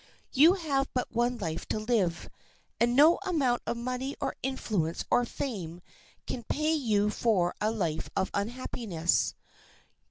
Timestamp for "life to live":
1.37-2.27